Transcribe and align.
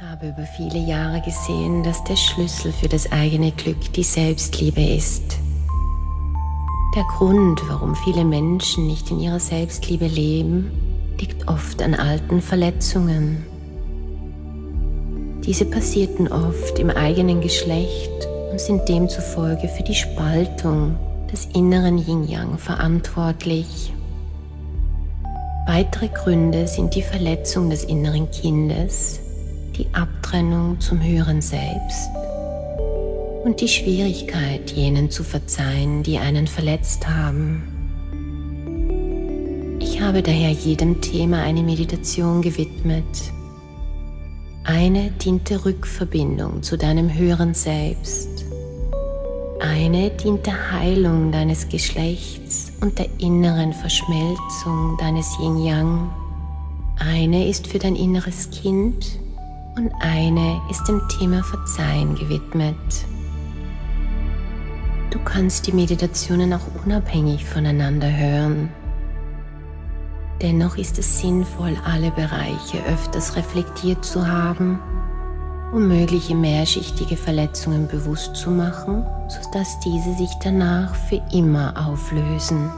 Ich 0.00 0.06
habe 0.06 0.28
über 0.28 0.44
viele 0.44 0.78
Jahre 0.78 1.20
gesehen, 1.20 1.82
dass 1.82 2.02
der 2.04 2.16
Schlüssel 2.16 2.72
für 2.72 2.88
das 2.88 3.12
eigene 3.12 3.52
Glück 3.52 3.92
die 3.92 4.02
Selbstliebe 4.02 4.80
ist. 4.80 5.38
Der 6.96 7.04
Grund, 7.04 7.60
warum 7.68 7.94
viele 7.94 8.24
Menschen 8.24 8.86
nicht 8.86 9.10
in 9.10 9.20
ihrer 9.20 9.38
Selbstliebe 9.38 10.06
leben, 10.06 10.70
liegt 11.20 11.46
oft 11.48 11.82
an 11.82 11.94
alten 11.94 12.40
Verletzungen. 12.40 13.44
Diese 15.44 15.66
passierten 15.66 16.28
oft 16.28 16.78
im 16.78 16.88
eigenen 16.88 17.42
Geschlecht 17.42 18.26
und 18.50 18.58
sind 18.58 18.88
demzufolge 18.88 19.68
für 19.68 19.82
die 19.82 19.94
Spaltung 19.94 20.96
des 21.30 21.44
inneren 21.54 21.98
Yin-Yang 21.98 22.56
verantwortlich. 22.56 23.92
Weitere 25.66 26.08
Gründe 26.08 26.66
sind 26.66 26.94
die 26.94 27.02
Verletzung 27.02 27.68
des 27.68 27.84
inneren 27.84 28.30
Kindes, 28.30 29.20
die 29.76 29.86
Abtrennung 29.92 30.80
zum 30.80 31.02
höheren 31.02 31.40
Selbst 31.40 32.10
und 33.44 33.60
die 33.60 33.68
Schwierigkeit, 33.68 34.70
jenen 34.70 35.10
zu 35.10 35.24
verzeihen, 35.24 36.02
die 36.02 36.18
einen 36.18 36.46
verletzt 36.46 37.08
haben. 37.08 37.62
Ich 39.80 40.00
habe 40.00 40.22
daher 40.22 40.50
jedem 40.50 41.00
Thema 41.00 41.42
eine 41.42 41.62
Meditation 41.62 42.42
gewidmet. 42.42 43.04
Eine 44.64 45.10
dient 45.12 45.48
der 45.48 45.64
Rückverbindung 45.64 46.62
zu 46.62 46.76
deinem 46.76 47.12
höheren 47.12 47.54
Selbst. 47.54 48.44
Eine 49.60 50.10
dient 50.10 50.46
der 50.46 50.72
Heilung 50.72 51.32
deines 51.32 51.68
Geschlechts 51.68 52.72
und 52.80 52.98
der 52.98 53.08
inneren 53.18 53.72
Verschmelzung 53.72 54.96
deines 54.98 55.38
Yin-Yang. 55.38 56.10
Eine 56.98 57.48
ist 57.48 57.66
für 57.66 57.78
dein 57.78 57.96
inneres 57.96 58.50
Kind 58.50 59.18
und 59.76 59.92
eine 60.00 60.60
ist 60.70 60.86
dem 60.88 61.00
Thema 61.08 61.42
Verzeihen 61.42 62.14
gewidmet. 62.14 62.76
Du 65.10 65.18
kannst 65.24 65.66
die 65.66 65.72
Meditationen 65.72 66.52
auch 66.52 66.84
unabhängig 66.84 67.44
voneinander 67.44 68.10
hören. 68.10 68.68
Dennoch 70.40 70.76
ist 70.76 70.98
es 70.98 71.20
sinnvoll, 71.20 71.76
alle 71.84 72.10
Bereiche 72.12 72.78
öfters 72.88 73.36
reflektiert 73.36 74.04
zu 74.04 74.26
haben, 74.26 74.78
um 75.72 75.88
mögliche 75.88 76.34
mehrschichtige 76.34 77.16
Verletzungen 77.16 77.86
bewusst 77.88 78.36
zu 78.36 78.50
machen, 78.50 79.04
sodass 79.28 79.78
diese 79.80 80.14
sich 80.14 80.30
danach 80.42 80.94
für 80.94 81.20
immer 81.32 81.74
auflösen. 81.76 82.70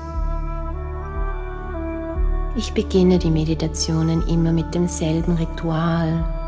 Ich 2.56 2.72
beginne 2.72 3.18
die 3.18 3.30
Meditationen 3.30 4.26
immer 4.26 4.52
mit 4.52 4.74
demselben 4.74 5.36
Ritual, 5.36 6.41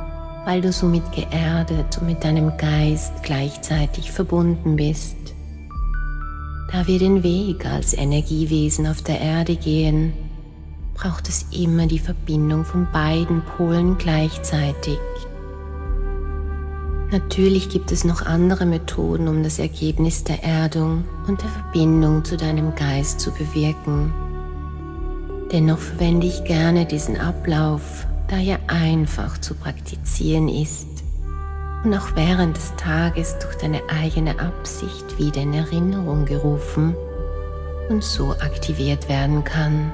weil 0.45 0.61
du 0.61 0.73
somit 0.73 1.11
geerdet 1.13 1.99
und 1.99 2.07
mit 2.07 2.25
deinem 2.25 2.57
Geist 2.57 3.23
gleichzeitig 3.23 4.13
verbunden 4.13 4.77
bist. 4.77 5.17
Da 6.71 6.87
wir 6.87 6.99
den 6.99 7.23
Weg 7.23 7.67
als 7.67 7.95
Energiewesen 7.95 8.87
auf 8.87 9.03
der 9.03 9.21
Erde 9.21 9.57
gehen, 9.57 10.13
braucht 10.95 11.29
es 11.29 11.47
immer 11.53 11.87
die 11.87 11.99
Verbindung 11.99 12.65
von 12.65 12.87
beiden 12.93 13.43
Polen 13.57 13.97
gleichzeitig. 13.99 14.99
Natürlich 17.11 17.69
gibt 17.69 17.93
es 17.93 18.05
noch 18.05 18.27
andere 18.27 18.67
Methoden, 18.67 19.29
um 19.29 19.43
das 19.43 19.59
Ergebnis 19.59 20.25
der 20.25 20.43
Erdung 20.43 21.05
und 21.29 21.41
der 21.41 21.49
Verbindung 21.49 22.25
zu 22.25 22.37
deinem 22.37 22.75
Geist 22.75 23.21
zu 23.21 23.31
bewirken. 23.31 24.13
Dennoch 25.53 25.79
verwende 25.79 26.27
ich 26.27 26.43
gerne 26.45 26.87
diesen 26.87 27.21
Ablauf, 27.21 28.07
da 28.35 28.41
er 28.41 28.59
einfach 28.67 29.39
zu 29.39 29.55
praktizieren 29.55 30.49
ist 30.49 30.89
und 31.85 31.95
auch 31.95 32.17
während 32.17 32.57
des 32.57 32.75
Tages 32.77 33.39
durch 33.39 33.55
deine 33.57 33.81
eigene 33.89 34.41
Absicht 34.41 35.19
wieder 35.19 35.43
in 35.43 35.55
Erinnerung 35.55 36.25
gerufen 36.25 36.97
und 37.89 38.03
so 38.03 38.33
aktiviert 38.33 39.09
werden 39.09 39.45
kann. 39.45 39.93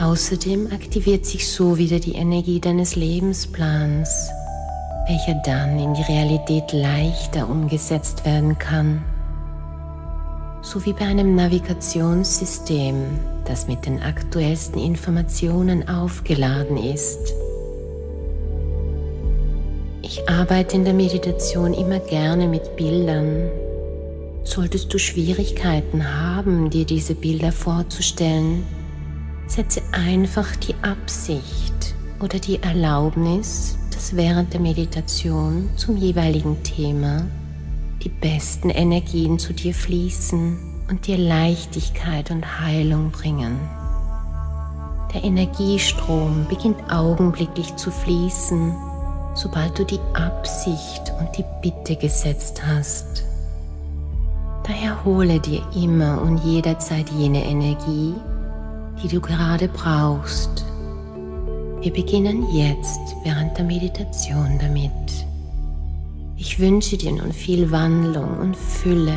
Außerdem 0.00 0.72
aktiviert 0.72 1.26
sich 1.26 1.48
so 1.48 1.78
wieder 1.78 2.00
die 2.00 2.14
Energie 2.14 2.58
deines 2.58 2.96
Lebensplans, 2.96 4.30
welcher 5.06 5.40
dann 5.44 5.78
in 5.78 5.94
die 5.94 6.02
Realität 6.02 6.72
leichter 6.72 7.48
umgesetzt 7.48 8.24
werden 8.24 8.58
kann, 8.58 9.04
so 10.68 10.84
wie 10.84 10.92
bei 10.92 11.06
einem 11.06 11.34
Navigationssystem, 11.34 12.94
das 13.46 13.68
mit 13.68 13.86
den 13.86 14.02
aktuellsten 14.02 14.78
Informationen 14.78 15.88
aufgeladen 15.88 16.76
ist. 16.76 17.32
Ich 20.02 20.28
arbeite 20.28 20.76
in 20.76 20.84
der 20.84 20.92
Meditation 20.92 21.72
immer 21.72 22.00
gerne 22.00 22.46
mit 22.48 22.76
Bildern. 22.76 23.50
Solltest 24.44 24.92
du 24.92 24.98
Schwierigkeiten 24.98 26.06
haben, 26.06 26.68
dir 26.68 26.84
diese 26.84 27.14
Bilder 27.14 27.50
vorzustellen, 27.50 28.62
setze 29.46 29.80
einfach 29.92 30.54
die 30.56 30.74
Absicht 30.82 31.94
oder 32.20 32.38
die 32.38 32.62
Erlaubnis, 32.62 33.78
dass 33.90 34.14
während 34.14 34.52
der 34.52 34.60
Meditation 34.60 35.70
zum 35.76 35.96
jeweiligen 35.96 36.62
Thema 36.62 37.26
die 38.02 38.08
besten 38.08 38.70
Energien 38.70 39.38
zu 39.38 39.52
dir 39.52 39.74
fließen 39.74 40.58
und 40.88 41.06
dir 41.06 41.18
Leichtigkeit 41.18 42.30
und 42.30 42.60
Heilung 42.60 43.10
bringen. 43.10 43.58
Der 45.14 45.24
Energiestrom 45.24 46.46
beginnt 46.48 46.92
augenblicklich 46.92 47.74
zu 47.76 47.90
fließen 47.90 48.74
sobald 49.38 49.78
du 49.78 49.84
die 49.84 50.00
Absicht 50.14 51.12
und 51.20 51.36
die 51.36 51.44
Bitte 51.62 51.96
gesetzt 51.96 52.60
hast. 52.66 53.24
Daher 54.64 55.04
hole 55.04 55.40
dir 55.40 55.62
immer 55.74 56.20
und 56.20 56.38
jederzeit 56.38 57.08
jene 57.10 57.44
Energie, 57.44 58.14
die 59.02 59.08
du 59.08 59.20
gerade 59.20 59.68
brauchst. 59.68 60.64
Wir 61.80 61.92
beginnen 61.92 62.52
jetzt 62.52 63.00
während 63.22 63.56
der 63.56 63.64
Meditation 63.64 64.58
damit. 64.60 65.17
Ich 66.58 66.64
wünsche 66.64 66.96
dir 66.96 67.12
nun 67.12 67.32
viel 67.32 67.70
Wandlung 67.70 68.36
und 68.38 68.56
Fülle 68.56 69.16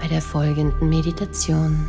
bei 0.00 0.06
der 0.06 0.22
folgenden 0.22 0.88
Meditation. 0.88 1.84